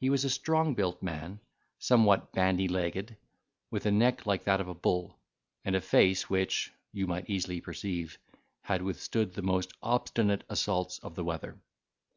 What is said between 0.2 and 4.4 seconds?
a strong built man, somewhat bandy legged, with a neck